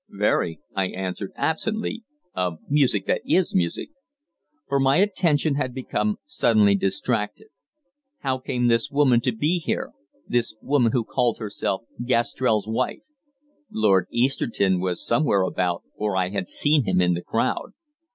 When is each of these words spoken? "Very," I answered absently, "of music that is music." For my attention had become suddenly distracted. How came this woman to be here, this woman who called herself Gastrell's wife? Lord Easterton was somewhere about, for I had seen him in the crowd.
"Very," 0.09 0.59
I 0.75 0.87
answered 0.87 1.31
absently, 1.35 2.03
"of 2.33 2.57
music 2.67 3.05
that 3.05 3.21
is 3.23 3.53
music." 3.53 3.89
For 4.67 4.79
my 4.79 4.95
attention 4.95 5.57
had 5.57 5.75
become 5.75 6.17
suddenly 6.25 6.73
distracted. 6.73 7.49
How 8.21 8.39
came 8.39 8.65
this 8.65 8.89
woman 8.89 9.21
to 9.21 9.31
be 9.31 9.59
here, 9.59 9.91
this 10.27 10.55
woman 10.59 10.91
who 10.91 11.03
called 11.03 11.37
herself 11.37 11.83
Gastrell's 12.03 12.67
wife? 12.67 13.03
Lord 13.71 14.07
Easterton 14.09 14.79
was 14.79 15.05
somewhere 15.05 15.43
about, 15.43 15.83
for 15.95 16.17
I 16.17 16.29
had 16.29 16.47
seen 16.47 16.85
him 16.85 16.99
in 16.99 17.13
the 17.13 17.21
crowd. 17.21 17.73